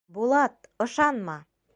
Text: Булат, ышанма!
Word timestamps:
Булат, 0.17 0.55
ышанма! 0.85 1.37